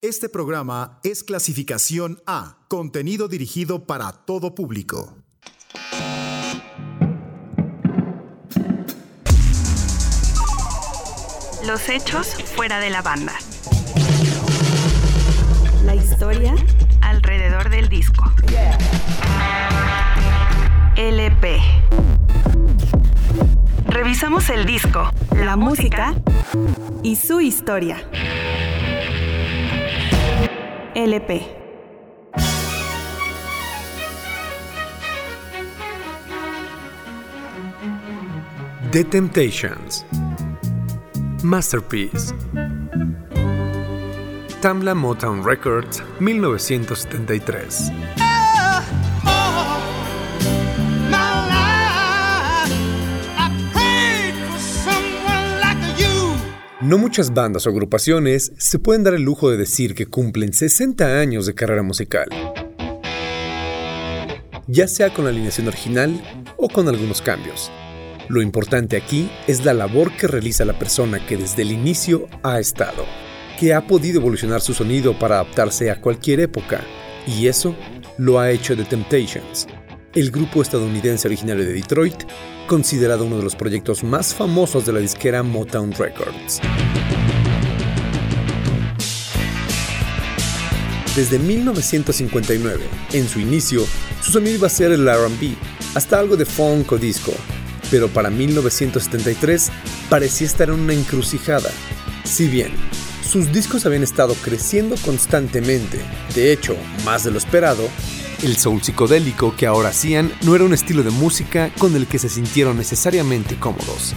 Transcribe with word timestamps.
Este 0.00 0.28
programa 0.28 1.00
es 1.02 1.24
clasificación 1.24 2.22
A, 2.24 2.58
contenido 2.68 3.26
dirigido 3.26 3.84
para 3.84 4.12
todo 4.12 4.54
público. 4.54 5.16
Los 11.66 11.88
hechos 11.88 12.28
fuera 12.54 12.78
de 12.78 12.90
la 12.90 13.02
banda. 13.02 13.32
La 15.84 15.96
historia 15.96 16.54
alrededor 17.00 17.68
del 17.68 17.88
disco. 17.88 18.22
LP. 20.94 21.60
Revisamos 23.86 24.48
el 24.50 24.64
disco, 24.64 25.10
la, 25.34 25.56
música 25.56 26.14
y 27.02 27.16
su 27.16 27.40
historia. 27.40 28.08
LP. 30.98 31.46
The 38.90 39.04
Temptations. 39.04 40.04
Masterpiece. 41.44 42.32
Tamla 44.60 44.96
Motown 44.96 45.44
Records, 45.44 46.00
1973. 46.18 48.27
No 56.88 56.96
muchas 56.96 57.34
bandas 57.34 57.66
o 57.66 57.68
agrupaciones 57.68 58.50
se 58.56 58.78
pueden 58.78 59.04
dar 59.04 59.12
el 59.12 59.20
lujo 59.20 59.50
de 59.50 59.58
decir 59.58 59.94
que 59.94 60.06
cumplen 60.06 60.54
60 60.54 61.20
años 61.20 61.44
de 61.44 61.54
carrera 61.54 61.82
musical, 61.82 62.30
ya 64.66 64.88
sea 64.88 65.12
con 65.12 65.26
la 65.26 65.30
alineación 65.30 65.68
original 65.68 66.18
o 66.56 66.70
con 66.70 66.88
algunos 66.88 67.20
cambios. 67.20 67.70
Lo 68.30 68.40
importante 68.40 68.96
aquí 68.96 69.28
es 69.46 69.66
la 69.66 69.74
labor 69.74 70.16
que 70.16 70.28
realiza 70.28 70.64
la 70.64 70.78
persona 70.78 71.26
que 71.26 71.36
desde 71.36 71.60
el 71.60 71.72
inicio 71.72 72.26
ha 72.42 72.58
estado, 72.58 73.04
que 73.60 73.74
ha 73.74 73.86
podido 73.86 74.20
evolucionar 74.20 74.62
su 74.62 74.72
sonido 74.72 75.18
para 75.18 75.34
adaptarse 75.40 75.90
a 75.90 76.00
cualquier 76.00 76.40
época, 76.40 76.80
y 77.26 77.48
eso 77.48 77.76
lo 78.16 78.40
ha 78.40 78.50
hecho 78.50 78.74
The 78.74 78.84
Temptations, 78.84 79.66
el 80.14 80.30
grupo 80.30 80.62
estadounidense 80.62 81.28
originario 81.28 81.66
de 81.66 81.74
Detroit 81.74 82.24
considerado 82.68 83.24
uno 83.24 83.38
de 83.38 83.42
los 83.42 83.56
proyectos 83.56 84.04
más 84.04 84.34
famosos 84.34 84.86
de 84.86 84.92
la 84.92 85.00
disquera 85.00 85.42
Motown 85.42 85.90
Records. 85.90 86.60
Desde 91.16 91.40
1959, 91.40 92.84
en 93.14 93.28
su 93.28 93.40
inicio, 93.40 93.84
su 94.22 94.30
sonido 94.30 94.54
iba 94.54 94.66
a 94.68 94.70
ser 94.70 94.92
el 94.92 95.08
RB, 95.08 95.56
hasta 95.96 96.20
algo 96.20 96.36
de 96.36 96.44
funk 96.44 96.92
o 96.92 96.98
disco, 96.98 97.32
pero 97.90 98.06
para 98.06 98.30
1973 98.30 99.72
parecía 100.08 100.46
estar 100.46 100.68
en 100.68 100.74
una 100.78 100.92
encrucijada. 100.92 101.70
Si 102.22 102.46
bien 102.46 102.72
sus 103.28 103.50
discos 103.50 103.84
habían 103.86 104.04
estado 104.04 104.34
creciendo 104.34 104.94
constantemente, 105.04 105.98
de 106.34 106.52
hecho, 106.52 106.76
más 107.04 107.24
de 107.24 107.30
lo 107.30 107.38
esperado, 107.38 107.88
el 108.42 108.56
soul 108.56 108.82
psicodélico 108.82 109.54
que 109.56 109.66
ahora 109.66 109.88
hacían 109.88 110.32
no 110.42 110.54
era 110.54 110.64
un 110.64 110.72
estilo 110.72 111.02
de 111.02 111.10
música 111.10 111.70
con 111.78 111.94
el 111.96 112.06
que 112.06 112.18
se 112.18 112.28
sintieron 112.28 112.76
necesariamente 112.76 113.58
cómodos. 113.58 114.14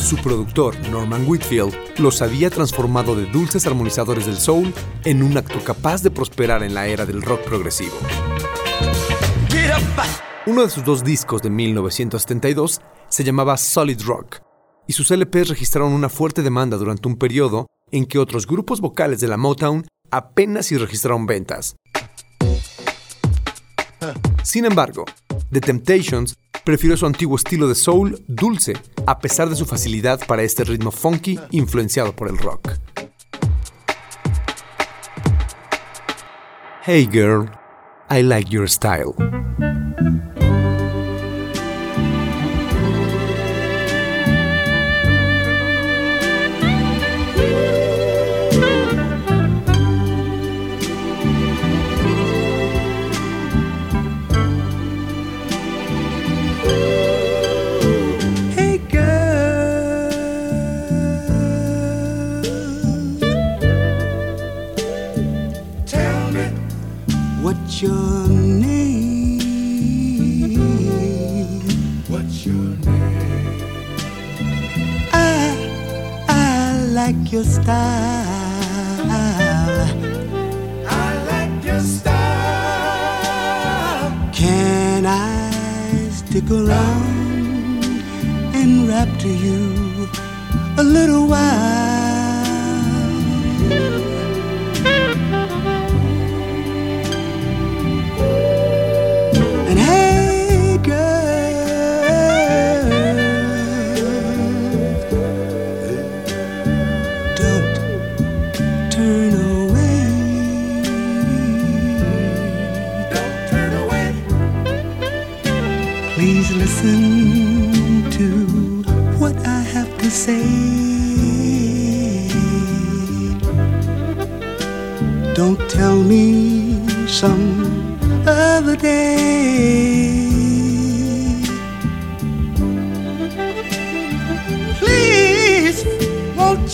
Su 0.00 0.16
productor, 0.16 0.74
Norman 0.88 1.24
Whitfield, 1.26 1.74
los 1.98 2.22
había 2.22 2.48
transformado 2.48 3.14
de 3.14 3.26
dulces 3.26 3.66
armonizadores 3.66 4.24
del 4.26 4.38
soul 4.38 4.72
en 5.04 5.22
un 5.22 5.36
acto 5.36 5.62
capaz 5.62 6.02
de 6.02 6.10
prosperar 6.10 6.62
en 6.62 6.72
la 6.72 6.86
era 6.86 7.04
del 7.04 7.20
rock 7.20 7.42
progresivo. 7.42 7.94
Uno 10.46 10.62
de 10.62 10.70
sus 10.70 10.82
dos 10.82 11.04
discos 11.04 11.42
de 11.42 11.50
1972 11.50 12.80
se 13.10 13.24
llamaba 13.24 13.58
Solid 13.58 14.00
Rock, 14.02 14.40
y 14.86 14.94
sus 14.94 15.10
LPs 15.10 15.48
registraron 15.48 15.92
una 15.92 16.08
fuerte 16.08 16.42
demanda 16.42 16.78
durante 16.78 17.06
un 17.06 17.16
periodo 17.16 17.66
en 17.92 18.06
que 18.06 18.18
otros 18.18 18.46
grupos 18.46 18.80
vocales 18.80 19.20
de 19.20 19.28
la 19.28 19.36
Motown 19.36 19.86
apenas 20.10 20.66
si 20.66 20.76
registraron 20.76 21.26
ventas. 21.26 21.76
Sin 24.42 24.64
embargo, 24.64 25.04
The 25.50 25.60
Temptations 25.60 26.36
prefirió 26.64 26.96
su 26.96 27.06
antiguo 27.06 27.36
estilo 27.36 27.68
de 27.68 27.74
soul 27.74 28.22
dulce, 28.28 28.74
a 29.06 29.18
pesar 29.18 29.48
de 29.48 29.56
su 29.56 29.64
facilidad 29.66 30.20
para 30.26 30.42
este 30.42 30.64
ritmo 30.64 30.90
funky 30.90 31.38
influenciado 31.50 32.14
por 32.14 32.28
el 32.28 32.38
rock. 32.38 32.72
Hey 36.84 37.08
girl, 37.10 37.50
I 38.10 38.22
like 38.22 38.50
your 38.50 38.68
style. 38.68 39.14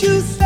you 0.01 0.19
say? 0.19 0.44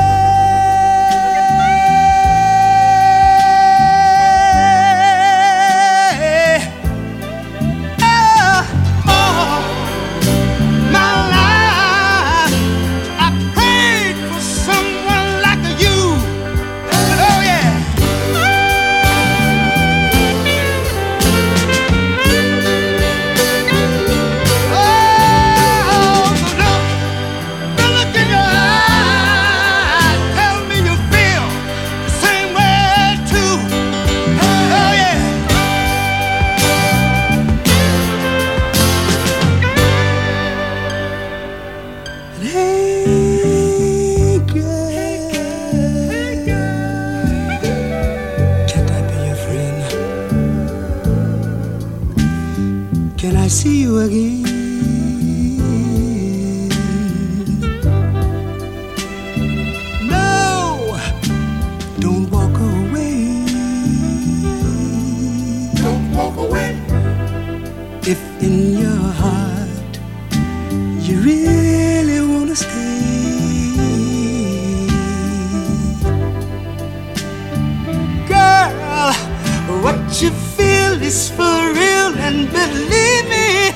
You 80.22 80.32
feel 80.32 81.02
is 81.02 81.30
for 81.30 81.44
real, 81.44 82.14
and 82.18 82.52
believe 82.52 83.30
me, 83.30 83.72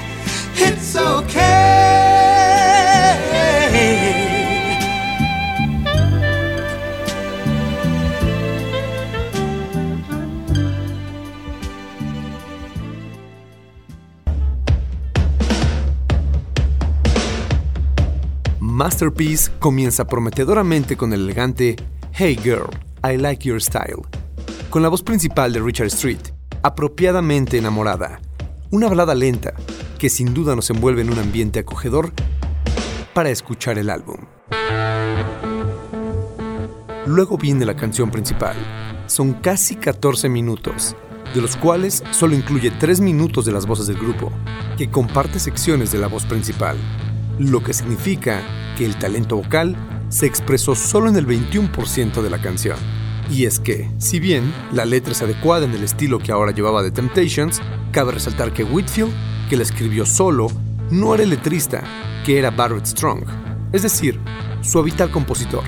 it's 0.55 0.95
okay. 0.95 2.03
Masterpiece 18.59 19.49
comienza 19.59 20.05
prometedoramente 20.05 20.97
con 20.97 21.13
el 21.13 21.21
elegante 21.21 21.77
Hey 22.11 22.35
Girl, 22.35 22.69
I 23.01 23.17
Like 23.17 23.47
Your 23.47 23.61
Style, 23.61 24.01
con 24.69 24.81
la 24.81 24.89
voz 24.89 25.03
principal 25.03 25.53
de 25.53 25.61
Richard 25.61 25.87
Street, 25.87 26.32
apropiadamente 26.63 27.57
enamorada, 27.57 28.21
una 28.71 28.87
balada 28.87 29.13
lenta 29.13 29.53
que 29.99 30.09
sin 30.09 30.33
duda 30.33 30.55
nos 30.55 30.69
envuelve 30.69 31.01
en 31.01 31.11
un 31.11 31.19
ambiente 31.19 31.59
acogedor 31.59 32.13
para 33.13 33.29
escuchar 33.29 33.77
el 33.77 33.89
álbum. 33.89 34.15
Luego 37.05 37.37
viene 37.37 37.65
la 37.65 37.75
canción 37.75 38.09
principal. 38.09 38.55
Son 39.07 39.33
casi 39.33 39.75
14 39.75 40.29
minutos, 40.29 40.95
de 41.35 41.41
los 41.41 41.57
cuales 41.57 42.01
solo 42.11 42.33
incluye 42.33 42.71
3 42.71 43.01
minutos 43.01 43.45
de 43.45 43.51
las 43.51 43.65
voces 43.65 43.87
del 43.87 43.97
grupo, 43.97 44.31
que 44.77 44.89
comparte 44.89 45.39
secciones 45.39 45.91
de 45.91 45.97
la 45.99 46.07
voz 46.07 46.25
principal, 46.25 46.77
lo 47.39 47.61
que 47.61 47.73
significa 47.73 48.41
que 48.77 48.85
el 48.85 48.97
talento 48.97 49.35
vocal 49.35 49.75
se 50.07 50.27
expresó 50.27 50.75
solo 50.75 51.09
en 51.09 51.17
el 51.17 51.27
21% 51.27 52.21
de 52.21 52.29
la 52.29 52.41
canción. 52.41 52.77
Y 53.29 53.45
es 53.45 53.59
que, 53.59 53.89
si 53.97 54.19
bien 54.19 54.53
la 54.71 54.85
letra 54.85 55.13
es 55.13 55.21
adecuada 55.21 55.65
en 55.65 55.73
el 55.73 55.83
estilo 55.83 56.19
que 56.19 56.31
ahora 56.31 56.51
llevaba 56.51 56.83
The 56.83 56.91
Temptations, 56.91 57.61
cabe 57.91 58.11
resaltar 58.11 58.53
que 58.53 58.63
Whitfield, 58.63 59.13
que 59.49 59.57
la 59.57 59.63
escribió 59.63 60.05
solo, 60.05 60.47
no 60.91 61.13
era 61.13 61.23
el 61.23 61.29
letrista, 61.29 61.83
que 62.25 62.37
era 62.37 62.51
Barrett 62.51 62.85
Strong, 62.85 63.23
es 63.71 63.81
decir, 63.81 64.19
su 64.61 64.79
habitual 64.79 65.11
compositor. 65.11 65.63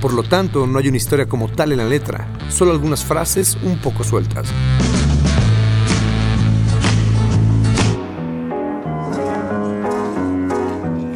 Por 0.00 0.14
lo 0.14 0.22
tanto, 0.22 0.66
no 0.66 0.78
hay 0.78 0.88
una 0.88 0.96
historia 0.96 1.26
como 1.26 1.48
tal 1.48 1.72
en 1.72 1.78
la 1.78 1.84
letra, 1.84 2.26
solo 2.48 2.72
algunas 2.72 3.04
frases 3.04 3.56
un 3.62 3.78
poco 3.78 4.02
sueltas. 4.02 4.48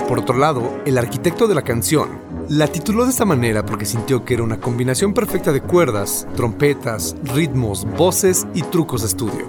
Por 0.09 0.21
otro 0.21 0.39
lado, 0.39 0.81
el 0.85 0.99
arquitecto 0.99 1.49
de 1.49 1.55
la 1.55 1.63
canción 1.63 2.26
la 2.49 2.69
tituló 2.69 3.05
de 3.05 3.11
esta 3.11 3.25
manera 3.25 3.65
porque 3.65 3.85
sintió 3.85 4.25
que 4.25 4.35
era 4.35 4.43
una 4.43 4.61
combinación 4.61 5.13
perfecta 5.13 5.53
de 5.53 5.61
cuerdas, 5.61 6.27
trompetas, 6.37 7.17
ritmos, 7.25 7.85
voces 7.97 8.47
y 8.55 8.63
trucos 8.63 9.03
de 9.03 9.09
estudio. 9.09 9.47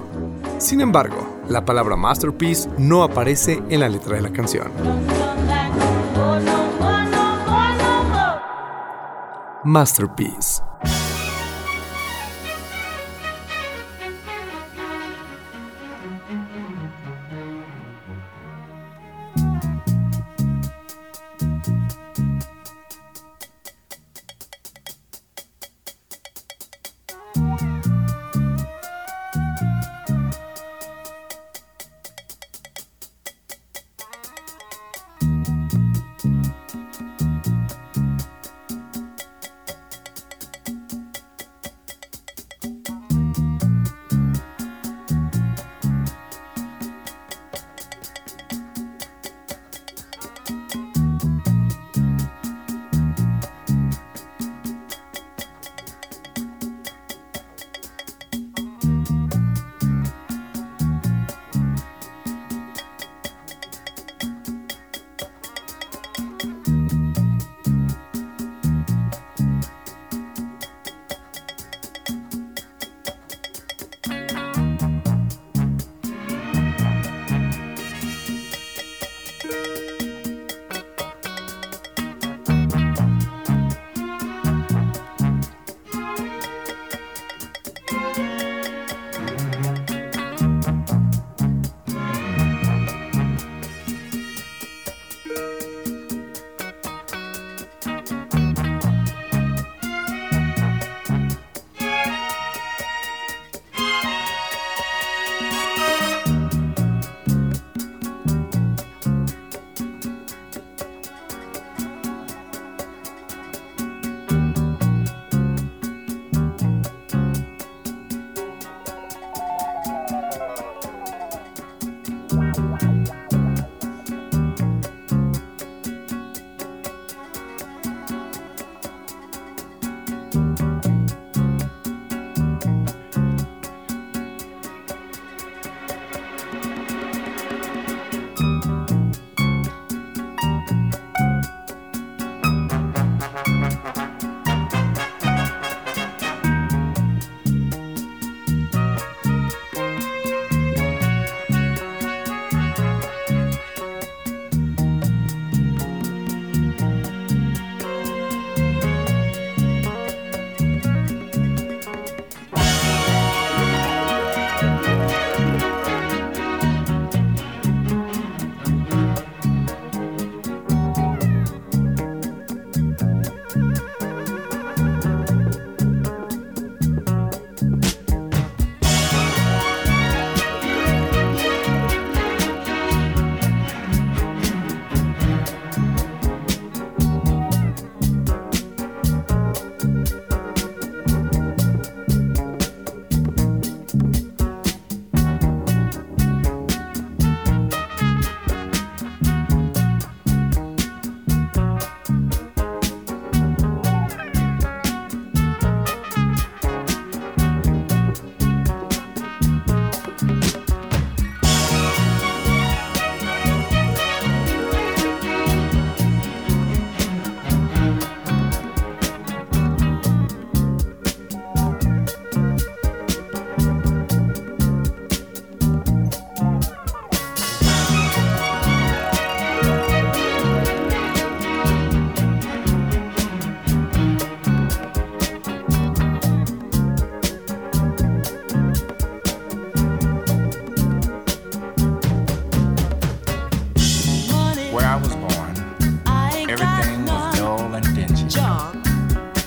Sin 0.58 0.82
embargo, 0.82 1.42
la 1.48 1.64
palabra 1.64 1.96
masterpiece 1.96 2.70
no 2.78 3.04
aparece 3.04 3.62
en 3.70 3.82
la 3.82 3.90
letra 3.90 4.16
de 4.16 4.22
la 4.22 4.32
canción. 4.32 4.72
Masterpiece. 9.64 10.67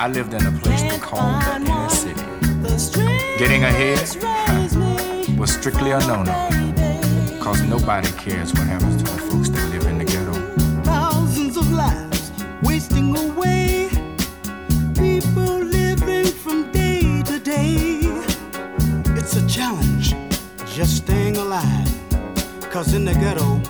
I 0.01 0.09
lived 0.09 0.33
in 0.33 0.47
a 0.47 0.53
place 0.53 0.81
they 0.81 0.99
called 0.99 1.43
the 1.43 1.57
inner 1.57 1.89
city. 1.91 2.23
Getting 3.37 3.65
ahead 3.65 3.99
huh, 4.23 5.37
was 5.37 5.53
strictly 5.53 5.91
a 5.91 5.99
no-no. 5.99 6.33
Cause 7.39 7.61
nobody 7.65 8.11
cares 8.13 8.55
what 8.55 8.67
happens 8.67 8.97
to 8.97 9.05
the 9.05 9.21
folks 9.31 9.51
that 9.51 9.69
live 9.69 9.85
in 9.85 9.99
the 9.99 10.07
ghetto. 10.07 10.33
Thousands 10.85 11.59
of 11.59 11.71
lives 11.71 12.33
wasting 12.63 13.15
away. 13.15 13.91
People 14.95 15.59
living 15.59 16.33
from 16.33 16.73
day 16.73 17.23
to 17.25 17.39
day. 17.39 18.01
It's 19.19 19.37
a 19.37 19.47
challenge 19.47 20.15
just 20.65 20.97
staying 20.97 21.37
alive. 21.37 21.93
Cause 22.71 22.95
in 22.95 23.05
the 23.05 23.13
ghetto, 23.13 23.61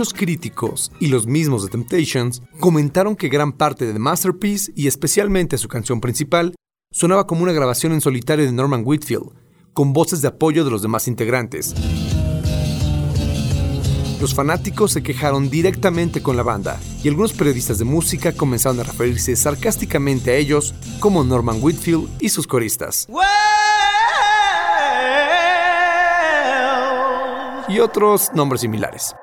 Muchos 0.00 0.14
críticos 0.14 0.90
y 0.98 1.08
los 1.08 1.26
mismos 1.26 1.62
de 1.62 1.68
Temptations 1.68 2.40
comentaron 2.58 3.14
que 3.14 3.28
gran 3.28 3.52
parte 3.52 3.84
de 3.84 3.92
The 3.92 3.98
Masterpiece 3.98 4.72
y 4.74 4.86
especialmente 4.86 5.58
su 5.58 5.68
canción 5.68 6.00
principal 6.00 6.54
sonaba 6.90 7.26
como 7.26 7.42
una 7.42 7.52
grabación 7.52 7.92
en 7.92 8.00
solitario 8.00 8.46
de 8.46 8.52
Norman 8.52 8.82
Whitfield, 8.82 9.30
con 9.74 9.92
voces 9.92 10.22
de 10.22 10.28
apoyo 10.28 10.64
de 10.64 10.70
los 10.70 10.80
demás 10.80 11.06
integrantes. 11.06 11.74
Los 14.22 14.34
fanáticos 14.34 14.92
se 14.92 15.02
quejaron 15.02 15.50
directamente 15.50 16.22
con 16.22 16.34
la 16.34 16.44
banda 16.44 16.80
y 17.04 17.08
algunos 17.08 17.34
periodistas 17.34 17.78
de 17.78 17.84
música 17.84 18.32
comenzaron 18.32 18.80
a 18.80 18.84
referirse 18.84 19.36
sarcásticamente 19.36 20.30
a 20.30 20.36
ellos 20.36 20.74
como 20.98 21.24
Norman 21.24 21.58
Whitfield 21.60 22.08
y 22.20 22.30
sus 22.30 22.46
coristas. 22.46 23.06
Y 27.68 27.80
otros 27.80 28.30
nombres 28.34 28.62
similares. 28.62 29.14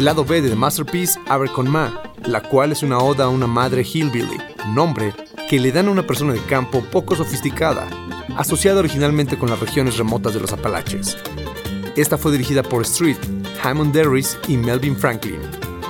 El 0.00 0.06
lado 0.06 0.24
B 0.24 0.40
de 0.40 0.48
The 0.48 0.56
Masterpiece 0.56 1.20
abre 1.28 1.52
con 1.52 1.68
Ma, 1.68 2.02
la 2.24 2.40
cual 2.40 2.72
es 2.72 2.82
una 2.82 2.96
oda 3.00 3.24
a 3.24 3.28
una 3.28 3.46
madre 3.46 3.82
hillbilly, 3.82 4.38
nombre 4.68 5.12
que 5.46 5.60
le 5.60 5.72
dan 5.72 5.88
a 5.88 5.90
una 5.90 6.06
persona 6.06 6.32
de 6.32 6.40
campo 6.44 6.82
poco 6.90 7.14
sofisticada, 7.14 7.86
asociada 8.34 8.78
originalmente 8.78 9.36
con 9.36 9.50
las 9.50 9.60
regiones 9.60 9.98
remotas 9.98 10.32
de 10.32 10.40
los 10.40 10.54
Apalaches. 10.54 11.18
Esta 11.96 12.16
fue 12.16 12.32
dirigida 12.32 12.62
por 12.62 12.80
Street, 12.80 13.18
Hammond 13.62 13.92
Derris 13.92 14.38
y 14.48 14.56
Melvin 14.56 14.96
Franklin, 14.96 15.42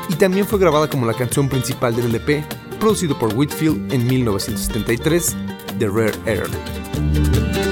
y 0.08 0.16
también 0.16 0.44
fue 0.44 0.58
grabada 0.58 0.90
como 0.90 1.06
la 1.06 1.14
canción 1.14 1.48
principal 1.48 1.94
del 1.94 2.06
LP, 2.06 2.44
producido 2.80 3.16
por 3.16 3.32
Whitfield 3.32 3.92
en 3.92 4.08
1973, 4.08 5.36
The 5.78 5.86
Rare 5.86 6.18
Air. 6.26 7.69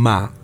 Ma 0.00 0.39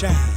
shine. 0.00 0.29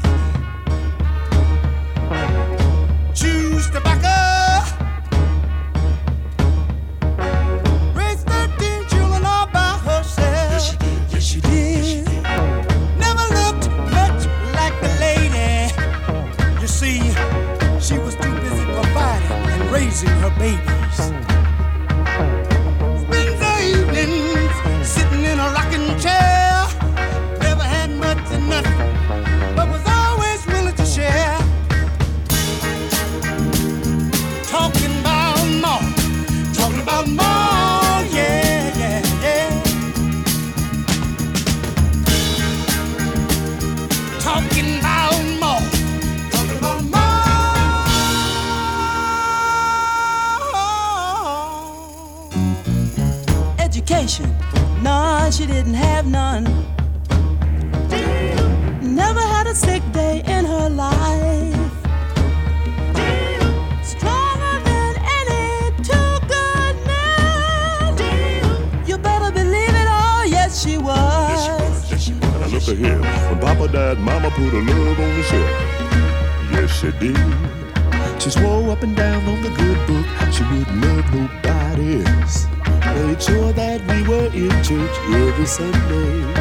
made 83.14 83.22
sure 83.22 83.54
that 83.54 83.80
we 83.82 84.08
were 84.08 84.26
in 84.34 84.50
church 84.64 84.98
every 85.14 85.46
Sunday. 85.46 86.34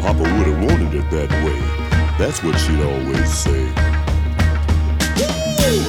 Papa 0.00 0.22
would 0.22 0.46
have 0.48 0.64
wanted 0.64 0.92
it 0.94 1.08
that 1.10 1.30
way. 1.44 1.60
That's 2.18 2.42
what 2.42 2.58
she'd 2.58 2.80
always 2.80 3.32
say. 3.32 3.64
Woo! 5.18 5.84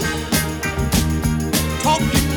Talking 1.82 2.33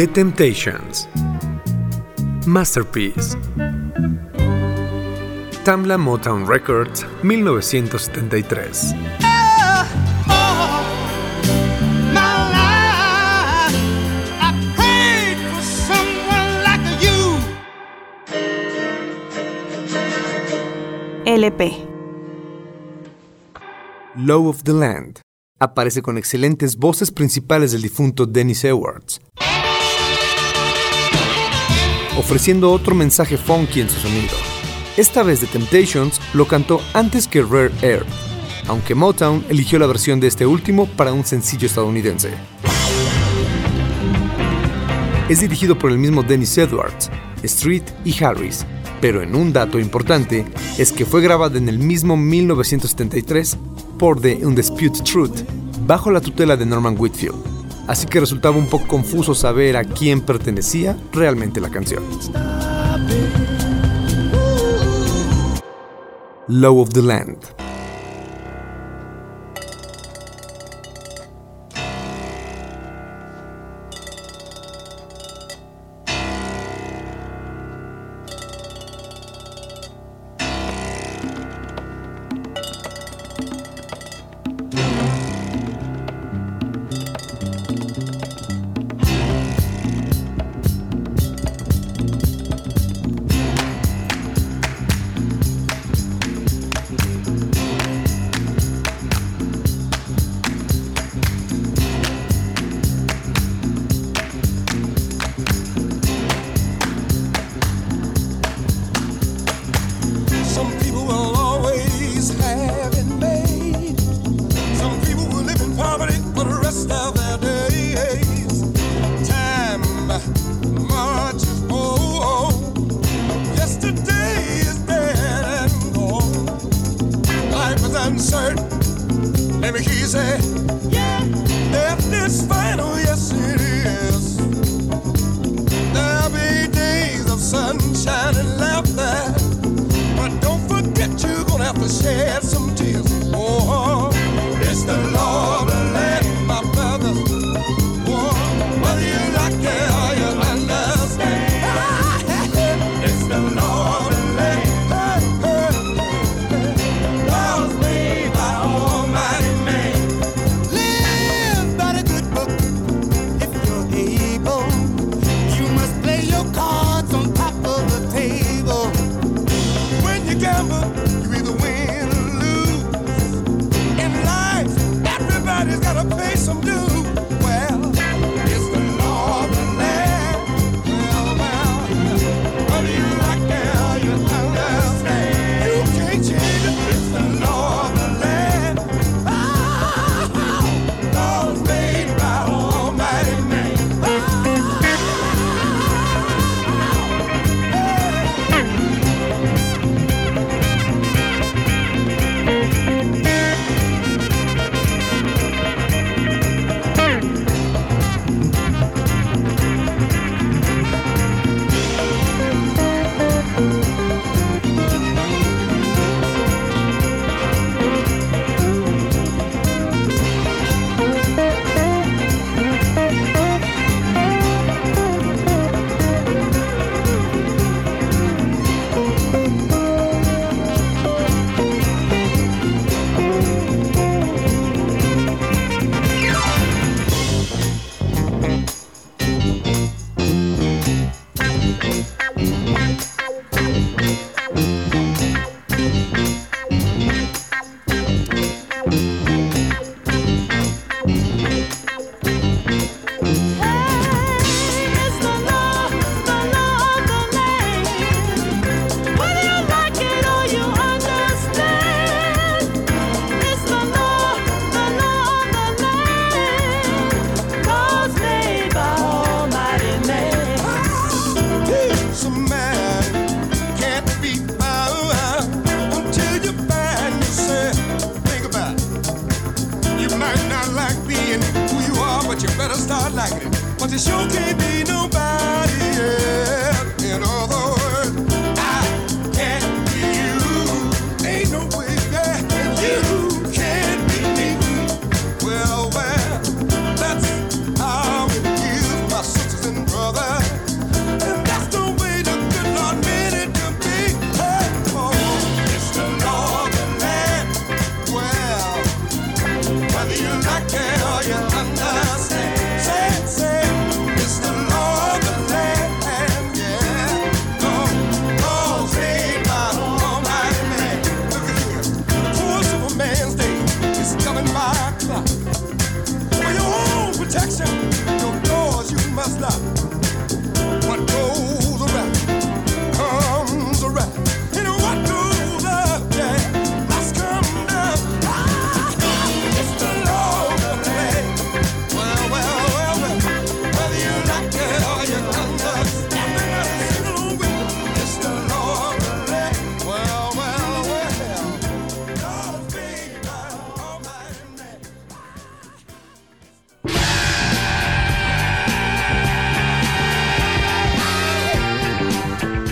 The 0.00 0.06
Temptations. 0.06 1.06
Masterpiece. 2.46 3.36
Tamla 5.62 5.98
Motown 5.98 6.46
Records, 6.46 7.04
1973. 7.22 8.96
LP. 21.26 21.86
Low 24.16 24.48
of 24.48 24.62
the 24.62 24.72
Land. 24.72 25.20
Aparece 25.58 26.00
con 26.00 26.16
excelentes 26.16 26.78
voces 26.78 27.10
principales 27.10 27.72
del 27.72 27.82
difunto 27.82 28.24
Dennis 28.24 28.64
Edwards, 28.64 29.20
ofreciendo 32.20 32.70
otro 32.70 32.94
mensaje 32.94 33.38
funky 33.38 33.80
en 33.80 33.88
su 33.88 33.98
sonido. 33.98 34.34
Esta 34.98 35.22
vez 35.22 35.40
The 35.40 35.46
Temptations 35.46 36.20
lo 36.34 36.46
cantó 36.46 36.82
antes 36.92 37.26
que 37.26 37.40
Rare 37.40 37.72
Air, 37.80 38.04
aunque 38.68 38.94
Motown 38.94 39.42
eligió 39.48 39.78
la 39.78 39.86
versión 39.86 40.20
de 40.20 40.26
este 40.26 40.44
último 40.44 40.86
para 40.86 41.14
un 41.14 41.24
sencillo 41.24 41.66
estadounidense. 41.66 42.32
Es 45.30 45.40
dirigido 45.40 45.78
por 45.78 45.90
el 45.90 45.98
mismo 45.98 46.22
Dennis 46.22 46.58
Edwards, 46.58 47.10
Street 47.42 47.84
y 48.04 48.22
Harris, 48.22 48.66
pero 49.00 49.22
en 49.22 49.34
un 49.34 49.52
dato 49.54 49.78
importante 49.78 50.44
es 50.76 50.92
que 50.92 51.06
fue 51.06 51.22
grabada 51.22 51.56
en 51.56 51.70
el 51.70 51.78
mismo 51.78 52.18
1973 52.18 53.56
por 53.98 54.20
The 54.20 54.44
Undisputed 54.44 55.04
Truth, 55.04 55.40
bajo 55.86 56.10
la 56.10 56.20
tutela 56.20 56.58
de 56.58 56.66
Norman 56.66 56.96
Whitfield, 56.98 57.59
así 57.86 58.06
que 58.06 58.20
resultaba 58.20 58.56
un 58.56 58.66
poco 58.66 58.86
confuso 58.86 59.34
saber 59.34 59.76
a 59.76 59.84
quién 59.84 60.20
pertenecía 60.20 60.96
realmente 61.12 61.60
la 61.60 61.70
canción. 61.70 62.02
Low 66.48 66.80
of 66.80 66.90
the 66.90 67.02
Land. 67.02 67.69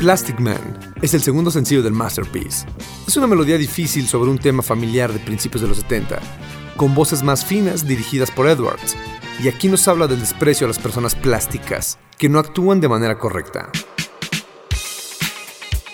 Plastic 0.09 0.41
Man 0.41 0.95
es 1.03 1.13
el 1.13 1.21
segundo 1.21 1.51
sencillo 1.51 1.83
del 1.83 1.93
Masterpiece. 1.93 2.67
Es 3.07 3.15
una 3.19 3.27
melodía 3.27 3.59
difícil 3.59 4.07
sobre 4.07 4.31
un 4.31 4.39
tema 4.39 4.63
familiar 4.63 5.13
de 5.13 5.19
principios 5.19 5.61
de 5.61 5.69
los 5.69 5.77
70, 5.77 6.19
con 6.79 6.95
voces 6.95 7.23
más 7.23 7.45
finas 7.45 7.87
dirigidas 7.87 8.31
por 8.31 8.49
Edwards, 8.49 8.97
y 9.43 9.49
aquí 9.49 9.69
nos 9.69 9.87
habla 9.87 10.07
del 10.07 10.21
desprecio 10.21 10.65
a 10.65 10.69
las 10.69 10.79
personas 10.79 11.15
plásticas, 11.15 11.99
que 12.17 12.31
no 12.31 12.39
actúan 12.39 12.81
de 12.81 12.89
manera 12.89 13.19
correcta. 13.19 13.71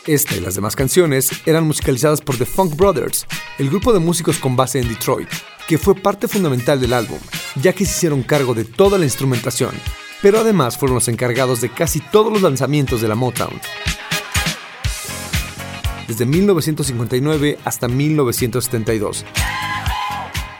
Esta 0.06 0.36
y 0.36 0.40
las 0.42 0.54
demás 0.54 0.76
canciones 0.76 1.30
eran 1.44 1.66
musicalizadas 1.66 2.20
por 2.20 2.38
The 2.38 2.46
Funk 2.46 2.76
Brothers, 2.76 3.26
el 3.58 3.68
grupo 3.68 3.92
de 3.92 3.98
músicos 3.98 4.38
con 4.38 4.54
base 4.54 4.78
en 4.78 4.86
Detroit, 4.86 5.28
que 5.66 5.76
fue 5.76 5.96
parte 5.96 6.28
fundamental 6.28 6.80
del 6.80 6.92
álbum, 6.92 7.18
ya 7.60 7.72
que 7.72 7.84
se 7.84 7.90
hicieron 7.90 8.22
cargo 8.22 8.54
de 8.54 8.64
toda 8.64 8.96
la 8.96 9.06
instrumentación, 9.06 9.74
pero 10.24 10.40
además 10.40 10.78
fueron 10.78 10.94
los 10.94 11.08
encargados 11.08 11.60
de 11.60 11.68
casi 11.68 12.00
todos 12.00 12.32
los 12.32 12.40
lanzamientos 12.40 13.02
de 13.02 13.08
la 13.08 13.14
Motown. 13.14 13.60
Desde 16.08 16.24
1959 16.24 17.58
hasta 17.62 17.88
1972. 17.88 19.26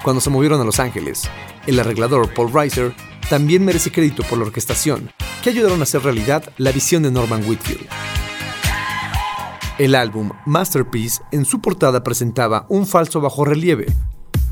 Cuando 0.03 0.20
se 0.20 0.29
movieron 0.29 0.61
a 0.61 0.64
Los 0.64 0.81
Ángeles, 0.81 1.22
el 1.66 1.81
arreglador 1.81 2.35
Paul 2.35 2.53
Reiser 2.53 2.94
también 3.31 3.64
merece 3.64 3.90
crédito 3.90 4.22
por 4.24 4.37
la 4.37 4.44
orquestación, 4.44 5.11
que 5.42 5.48
ayudaron 5.48 5.81
a 5.81 5.85
hacer 5.85 6.03
realidad 6.03 6.44
la 6.59 6.70
visión 6.70 7.03
de 7.03 7.11
Norman 7.11 7.42
Whitfield. 7.48 7.88
El 9.79 9.94
álbum 9.94 10.33
Masterpiece 10.44 11.22
en 11.33 11.46
su 11.46 11.62
portada 11.62 12.05
presentaba 12.05 12.66
un 12.68 12.87
falso 12.87 13.22
bajo 13.22 13.46
relieve, 13.46 13.87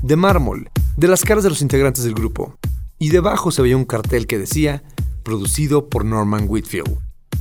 de 0.00 0.16
mármol, 0.16 0.70
de 0.96 1.08
las 1.08 1.22
caras 1.22 1.44
de 1.44 1.50
los 1.50 1.60
integrantes 1.60 2.02
del 2.02 2.14
grupo, 2.14 2.56
y 3.02 3.10
debajo 3.10 3.50
se 3.50 3.60
veía 3.60 3.76
un 3.76 3.84
cartel 3.84 4.26
que 4.28 4.38
decía, 4.38 4.84
producido 5.22 5.88
por 5.88 6.04
Norman 6.04 6.46
Whitfield, 6.48 6.98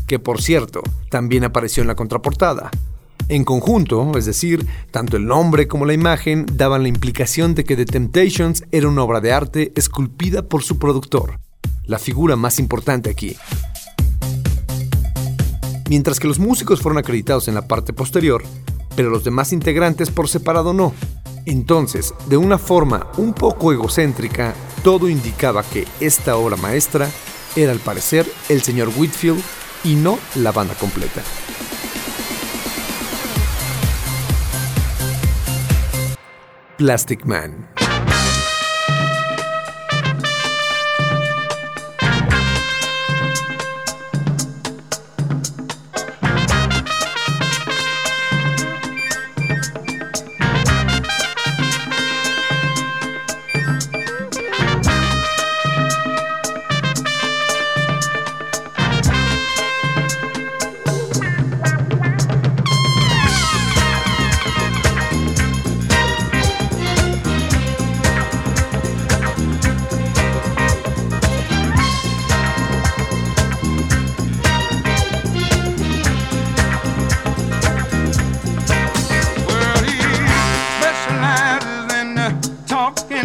que 0.08 0.20
por 0.20 0.42
cierto, 0.42 0.82
también 1.10 1.44
apareció 1.44 1.82
en 1.82 1.88
la 1.88 1.96
contraportada. 1.96 2.72
En 3.28 3.46
conjunto, 3.46 4.18
es 4.18 4.26
decir, 4.26 4.66
tanto 4.92 5.18
el 5.18 5.26
nombre 5.26 5.68
como 5.68 5.86
la 5.86 5.94
imagen 5.94 6.46
daban 6.54 6.84
la 6.84 6.90
implicación 6.90 7.56
de 7.56 7.64
que 7.64 7.76
The 7.76 7.86
Temptations 7.86 8.66
era 8.72 8.88
una 8.88 9.04
obra 9.04 9.22
de 9.22 9.32
arte 9.32 9.72
esculpida 9.76 10.44
por 10.44 10.64
su 10.64 10.80
productor, 10.80 11.40
la 11.86 12.00
figura 12.00 12.36
más 12.36 12.60
importante 12.60 13.10
aquí, 13.10 13.38
mientras 15.92 16.20
que 16.22 16.28
los 16.28 16.40
músicos 16.40 16.82
fueron 16.82 17.00
acreditados 17.00 17.48
en 17.48 17.54
la 17.54 17.68
parte 17.68 17.92
posterior, 17.92 18.44
pero 18.96 19.10
los 19.10 19.24
demás 19.24 19.52
integrantes 19.54 20.10
por 20.10 20.30
separado 20.30 20.74
no. 20.74 20.94
Entonces, 21.46 22.14
de 22.28 22.38
una 22.38 22.58
forma 22.58 23.08
un 23.18 23.34
poco 23.34 23.74
egocéntrica, 23.74 24.54
todo 24.84 25.10
indicaba 25.10 25.64
que 25.64 25.86
esta 26.00 26.38
obra 26.38 26.56
maestra 26.56 27.10
era 27.56 27.72
al 27.72 27.80
parecer 27.80 28.26
el 28.50 28.62
señor 28.62 28.92
Whitfield 28.96 29.42
y 29.84 29.96
no 29.96 30.20
la 30.36 30.52
banda 30.52 30.76
completa. 30.76 31.22
Plastic 36.78 37.26
Man. 37.26 37.71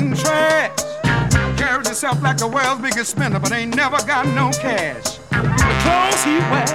Talking 0.07 0.24
trash. 0.24 0.70
Carries 1.57 1.86
himself 1.86 2.22
like 2.22 2.36
the 2.36 2.46
world's 2.46 2.82
biggest 2.82 3.11
spender, 3.11 3.38
but 3.38 3.52
ain't 3.52 3.74
never 3.74 3.96
got 4.07 4.26
no 4.26 4.50
cash. 4.50 5.18
The 5.30 5.76
clothes 5.82 6.24
he 6.24 6.38
wears 6.50 6.70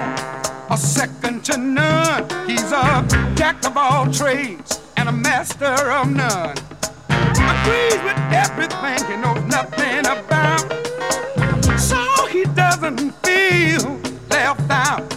are 0.70 0.78
second 0.78 1.44
to 1.46 1.58
none. 1.58 2.26
He's 2.48 2.72
a 2.72 3.06
jack 3.36 3.66
of 3.66 3.78
all 3.78 4.12
trades 4.12 4.80
and 4.98 5.10
a 5.10 5.12
master 5.12 5.66
of 5.66 6.10
none. 6.10 6.58
Agrees 7.10 8.02
with 8.04 8.20
everything 8.32 9.00
he 9.10 9.18
knows 9.18 9.44
nothing 9.46 10.06
about. 10.06 10.62
So 11.80 12.26
he 12.28 12.44
doesn't 12.56 13.12
feel 13.26 14.00
left 14.30 14.70
out. 14.70 15.12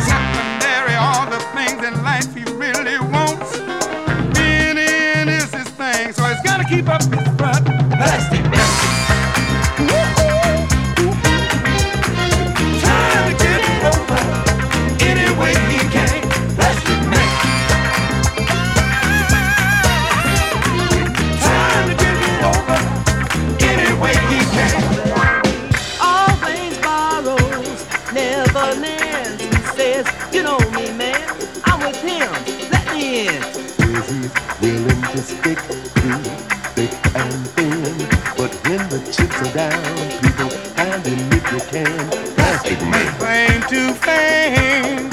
Secondary, 0.00 0.94
all 0.94 1.26
the 1.26 1.40
things 1.54 1.84
in 1.86 2.02
life 2.02 2.34
he 2.34 2.44
really 2.54 2.98
wants. 3.10 3.58
Being 4.38 4.78
in 4.78 5.28
is 5.28 5.52
his 5.52 5.68
thing, 5.70 6.12
so 6.12 6.24
he's 6.24 6.42
gotta 6.42 6.64
keep 6.64 6.88
up 6.88 7.27
down, 39.58 40.10
people 40.20 40.50
him 41.02 41.32
if 41.32 41.52
you 41.52 41.60
can. 41.70 42.10
Plastic 42.36 42.80
man. 42.82 43.18
claim 43.18 43.60
to 43.62 43.92
fame. 43.94 45.07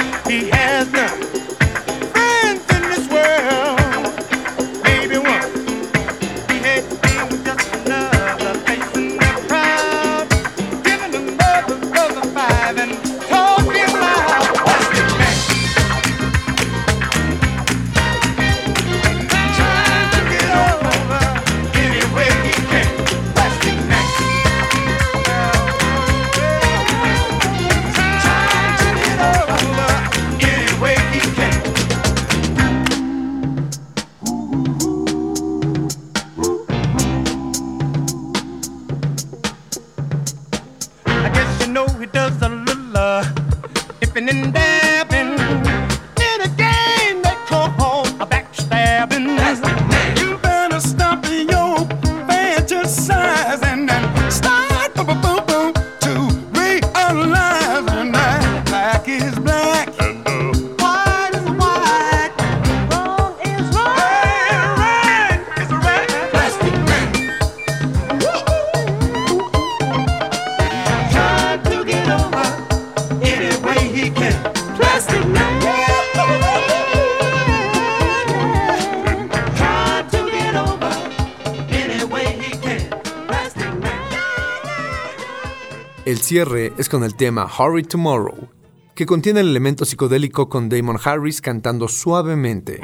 Cierre 86.35 86.73
es 86.77 86.89
con 86.89 87.05
el 87.05 87.15
tema 87.15 87.47
Hurry 87.47 87.83
Tomorrow, 87.83 88.49
que 88.93 89.05
contiene 89.05 89.39
el 89.39 89.47
elemento 89.47 89.85
psicodélico 89.85 90.49
con 90.49 90.67
Damon 90.67 90.97
Harris 91.01 91.39
cantando 91.39 91.87
suavemente. 91.87 92.81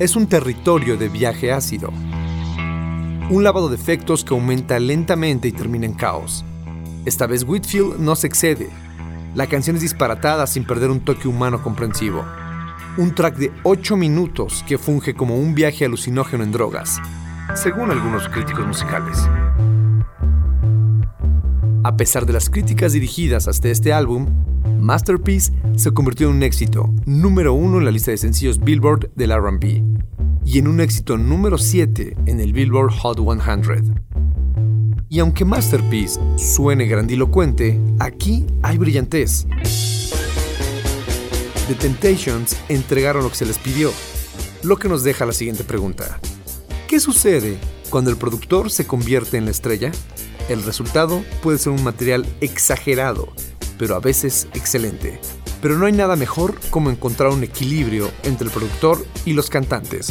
Es 0.00 0.16
un 0.16 0.26
territorio 0.26 0.96
de 0.96 1.08
viaje 1.08 1.52
ácido. 1.52 1.92
Un 3.30 3.44
lavado 3.44 3.68
de 3.68 3.76
efectos 3.76 4.24
que 4.24 4.34
aumenta 4.34 4.80
lentamente 4.80 5.46
y 5.46 5.52
termina 5.52 5.86
en 5.86 5.92
caos. 5.92 6.44
Esta 7.04 7.28
vez 7.28 7.44
Whitfield 7.44 8.00
no 8.00 8.16
se 8.16 8.26
excede. 8.26 8.68
La 9.36 9.46
canción 9.46 9.76
es 9.76 9.82
disparatada 9.82 10.48
sin 10.48 10.66
perder 10.66 10.90
un 10.90 10.98
toque 10.98 11.28
humano 11.28 11.62
comprensivo. 11.62 12.24
Un 12.96 13.14
track 13.14 13.36
de 13.36 13.52
8 13.62 13.96
minutos 13.96 14.64
que 14.66 14.76
funge 14.76 15.14
como 15.14 15.36
un 15.36 15.54
viaje 15.54 15.84
alucinógeno 15.84 16.42
en 16.42 16.50
drogas, 16.50 17.00
según 17.54 17.92
algunos 17.92 18.28
críticos 18.28 18.66
musicales. 18.66 19.18
A 21.82 21.96
pesar 21.96 22.26
de 22.26 22.34
las 22.34 22.50
críticas 22.50 22.92
dirigidas 22.92 23.48
hasta 23.48 23.68
este 23.68 23.94
álbum, 23.94 24.26
Masterpiece 24.78 25.50
se 25.76 25.92
convirtió 25.92 26.28
en 26.28 26.36
un 26.36 26.42
éxito 26.42 26.92
número 27.06 27.54
uno 27.54 27.78
en 27.78 27.86
la 27.86 27.90
lista 27.90 28.10
de 28.10 28.18
sencillos 28.18 28.60
Billboard 28.60 29.10
del 29.14 29.32
RB 29.32 29.82
y 30.44 30.58
en 30.58 30.68
un 30.68 30.80
éxito 30.80 31.16
número 31.16 31.56
7 31.56 32.18
en 32.26 32.40
el 32.40 32.52
Billboard 32.52 32.92
Hot 32.92 33.18
100. 33.18 33.98
Y 35.08 35.20
aunque 35.20 35.46
Masterpiece 35.46 36.20
suene 36.36 36.84
grandilocuente, 36.84 37.80
aquí 37.98 38.44
hay 38.62 38.76
brillantez. 38.76 39.46
The 41.66 41.74
Temptations 41.76 42.58
entregaron 42.68 43.22
lo 43.22 43.30
que 43.30 43.36
se 43.36 43.46
les 43.46 43.58
pidió, 43.58 43.90
lo 44.62 44.76
que 44.76 44.88
nos 44.90 45.02
deja 45.02 45.24
la 45.24 45.32
siguiente 45.32 45.64
pregunta. 45.64 46.20
¿Qué 46.90 46.98
sucede 46.98 47.56
cuando 47.88 48.10
el 48.10 48.16
productor 48.16 48.68
se 48.68 48.84
convierte 48.84 49.36
en 49.36 49.44
la 49.44 49.52
estrella? 49.52 49.92
El 50.48 50.64
resultado 50.64 51.22
puede 51.40 51.56
ser 51.56 51.70
un 51.72 51.84
material 51.84 52.26
exagerado, 52.40 53.32
pero 53.78 53.94
a 53.94 54.00
veces 54.00 54.48
excelente. 54.54 55.20
Pero 55.62 55.78
no 55.78 55.86
hay 55.86 55.92
nada 55.92 56.16
mejor 56.16 56.58
como 56.70 56.90
encontrar 56.90 57.30
un 57.30 57.44
equilibrio 57.44 58.10
entre 58.24 58.48
el 58.48 58.52
productor 58.52 59.06
y 59.24 59.34
los 59.34 59.48
cantantes. 59.50 60.08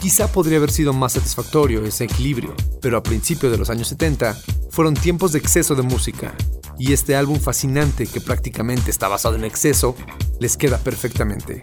Quizá 0.00 0.32
podría 0.32 0.56
haber 0.56 0.70
sido 0.70 0.94
más 0.94 1.12
satisfactorio 1.12 1.84
ese 1.84 2.04
equilibrio, 2.04 2.54
pero 2.80 2.96
a 2.96 3.02
principios 3.02 3.52
de 3.52 3.58
los 3.58 3.68
años 3.68 3.88
70 3.88 4.34
fueron 4.70 4.94
tiempos 4.94 5.32
de 5.32 5.40
exceso 5.40 5.74
de 5.74 5.82
música, 5.82 6.34
y 6.78 6.94
este 6.94 7.16
álbum 7.16 7.38
fascinante 7.38 8.06
que 8.06 8.22
prácticamente 8.22 8.90
está 8.90 9.08
basado 9.08 9.36
en 9.36 9.44
exceso 9.44 9.94
les 10.40 10.56
queda 10.56 10.78
perfectamente. 10.78 11.60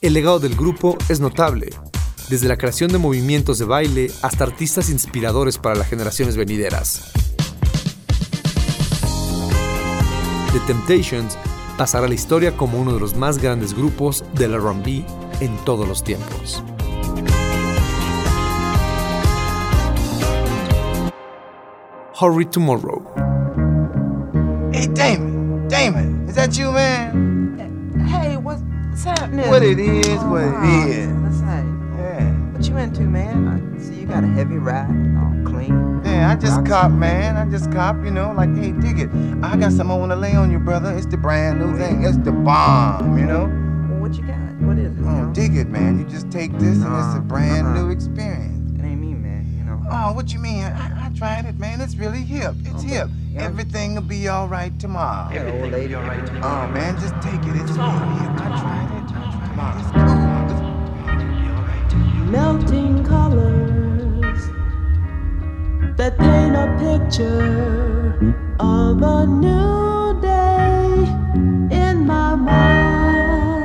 El 0.00 0.14
legado 0.14 0.40
del 0.40 0.56
grupo 0.56 0.98
es 1.08 1.20
notable, 1.20 1.70
desde 2.30 2.46
la 2.46 2.56
creación 2.56 2.92
de 2.92 2.98
movimientos 2.98 3.58
de 3.58 3.64
baile 3.64 4.10
hasta 4.22 4.44
artistas 4.44 4.88
inspiradores 4.88 5.58
para 5.58 5.74
las 5.74 5.88
generaciones 5.88 6.36
venideras. 6.36 7.12
The 10.52 10.60
Temptations 10.66 11.36
pasará 11.76 12.06
a 12.06 12.08
la 12.08 12.14
historia 12.14 12.56
como 12.56 12.80
uno 12.80 12.94
de 12.94 13.00
los 13.00 13.16
más 13.16 13.38
grandes 13.38 13.74
grupos 13.74 14.24
del 14.34 14.56
RB 14.56 15.04
en 15.40 15.56
todos 15.64 15.88
los 15.88 16.04
tiempos. 16.04 16.62
Hurry 22.20 22.44
Tomorrow. 22.46 23.02
Hey, 24.72 24.86
Damon, 24.92 25.66
Damon, 25.68 26.26
is 26.28 26.34
that 26.36 26.50
you, 26.52 26.70
man? 26.70 28.06
Hey, 28.06 28.36
what's, 28.36 28.62
what's 28.90 29.04
happening? 29.04 29.48
What 29.48 29.62
it 29.62 29.80
is, 29.80 30.06
what 30.24 30.44
it 30.44 30.90
is. 30.90 31.19
Into, 32.80 33.02
man? 33.02 33.48
I 33.76 33.78
see 33.80 34.00
you 34.00 34.06
got 34.06 34.24
a 34.24 34.26
heavy 34.26 34.56
ride, 34.56 34.88
all 35.18 35.44
clean. 35.44 36.00
Yeah, 36.04 36.30
I 36.32 36.36
just 36.36 36.64
cop, 36.66 36.90
man. 36.90 37.36
I 37.36 37.48
just 37.50 37.70
cop, 37.70 37.96
you 38.04 38.10
know, 38.10 38.32
like, 38.32 38.54
hey, 38.56 38.72
dig 38.72 38.98
it. 38.98 39.10
I 39.42 39.56
got 39.56 39.72
something 39.72 39.90
I 39.90 39.98
want 39.98 40.12
to 40.12 40.16
lay 40.16 40.34
on 40.34 40.50
you, 40.50 40.58
brother. 40.58 40.92
It's 40.96 41.06
the 41.06 41.16
brand 41.18 41.60
new 41.60 41.76
thing. 41.78 42.04
It's 42.04 42.16
the 42.18 42.32
bomb, 42.32 43.18
you 43.18 43.26
know? 43.26 43.44
Well, 43.90 44.00
what 44.00 44.14
you 44.16 44.22
got? 44.26 44.38
What 44.60 44.78
is 44.78 44.96
it? 44.98 45.04
Oh, 45.04 45.30
dig 45.32 45.56
it, 45.56 45.68
man. 45.68 45.98
You 45.98 46.04
just 46.06 46.30
take 46.30 46.52
this 46.54 46.78
and 46.82 46.94
it's 46.96 47.14
a 47.14 47.18
Uh, 47.18 47.20
brand 47.20 47.66
uh-uh. 47.66 47.82
new 47.82 47.90
experience. 47.90 48.78
It 48.80 48.84
ain't 48.84 49.00
me, 49.00 49.14
man. 49.14 49.46
You 49.58 49.64
know. 49.64 49.80
Oh, 49.90 50.12
what 50.12 50.32
you 50.32 50.38
mean? 50.38 50.64
I, 50.64 51.06
I 51.06 51.10
tried 51.10 51.44
it, 51.44 51.58
man. 51.58 51.80
It's 51.80 51.96
really 51.96 52.22
hip. 52.22 52.54
It's 52.64 52.82
hip. 52.82 53.08
yeah. 53.30 53.42
Everything 53.44 53.94
will 53.94 54.02
be 54.02 54.28
all 54.28 54.48
right 54.48 54.76
tomorrow. 54.78 55.32
That 55.34 55.46
old 55.62 55.70
lady. 55.70 55.94
Alright 55.94 56.26
tomorrow. 56.26 56.68
Oh, 56.68 56.72
man, 56.72 56.98
just 56.98 57.14
take 57.20 57.42
it. 57.42 57.56
It's 57.60 57.72
real 57.72 57.90
hip. 57.90 58.30
I 58.40 58.48
tried 58.60 58.90
it. 58.96 59.16
I 59.16 59.90
tried 59.90 59.96
it. 59.96 60.04
It's. 60.04 60.09
Melting 62.30 63.04
colors 63.04 64.40
that 65.96 66.16
paint 66.16 66.54
a 66.54 66.68
picture 66.78 68.34
of 68.60 69.02
a 69.02 69.26
new 69.26 70.20
day 70.20 71.08
in 71.76 72.06
my 72.06 72.36
mind 72.36 73.58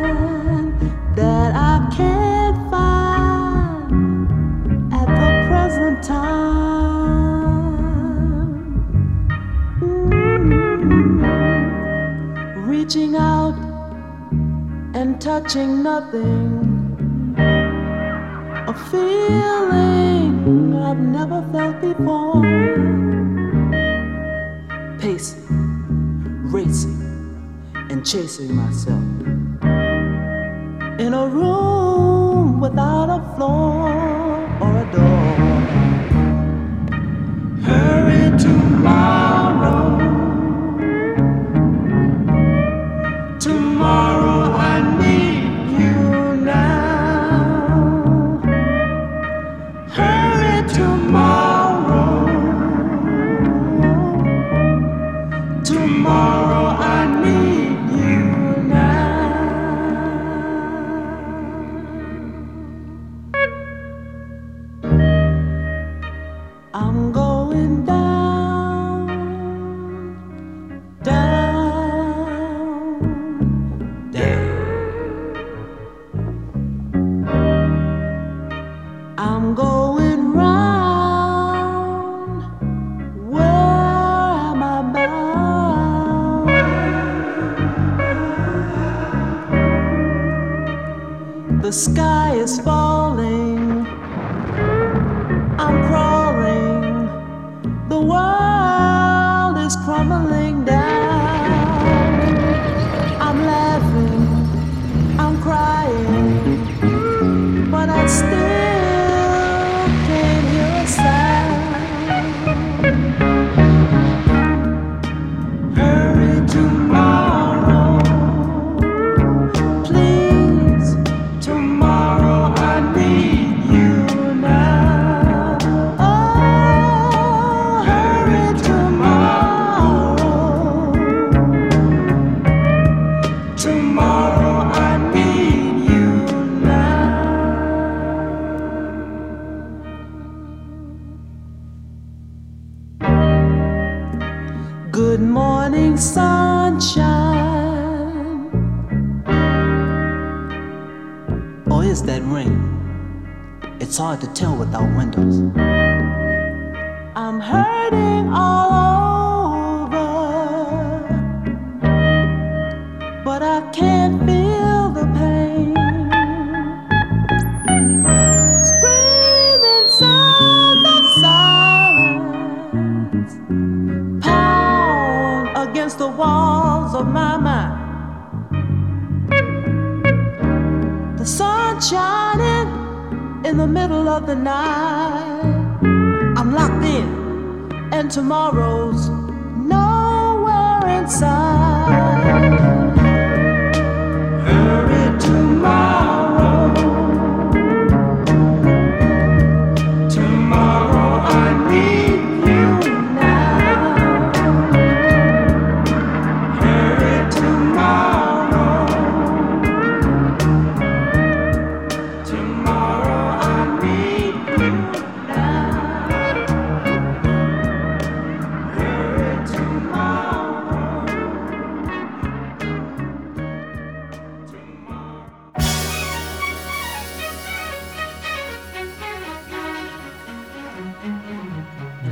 that 1.15 1.53
I 1.55 1.87
can't 1.95 2.71
find 2.71 4.33
at 4.91 5.05
the 5.05 5.47
present 5.47 6.03
time. 6.03 6.95
Mm. 9.79 10.65
Reaching 12.65 13.15
out 13.15 13.55
and 14.95 15.21
touching 15.21 15.83
nothing 15.83 16.64
a 18.67 18.73
feeling 18.89 20.73
I've 20.75 20.97
never 20.97 21.41
felt 21.51 21.81
before. 21.81 22.41
Pacing, 24.99 25.45
racing, 26.51 27.01
and 27.91 28.03
chasing 28.03 28.55
myself 28.55 29.03
in 30.99 31.13
a 31.13 31.27
room 31.27 32.59
without 32.59 33.09
a 33.09 33.35
floor 33.35 33.91
or 34.61 34.77
a 34.77 34.91
door. 34.91 35.35
Hurry 37.61 38.37
tomorrow. 38.39 39.24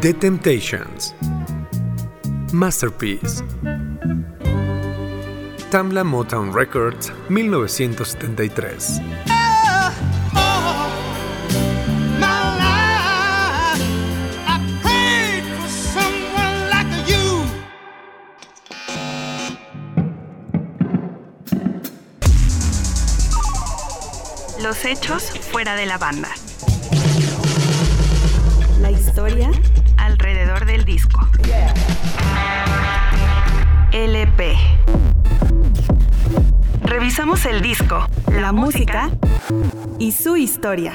The 0.03 0.13
Temptations. 0.13 1.15
Masterpiece. 2.51 3.41
Tamla 5.71 6.03
Motown 6.03 6.53
Records, 6.53 7.09
1973. 7.29 8.99
Los 24.61 24.83
hechos 24.83 25.31
fuera 25.39 25.77
de 25.77 25.85
la 25.85 25.97
banda. 25.97 26.27
Analizamos 37.13 37.45
el 37.45 37.61
disco, 37.61 38.07
la 38.31 38.51
música 38.51 39.11
y 39.99 40.13
su 40.13 40.35
historia. 40.35 40.93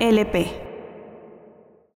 LP. 0.00 0.61